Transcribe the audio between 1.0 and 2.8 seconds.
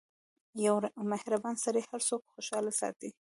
مهربان سړی هر څوک خوشحال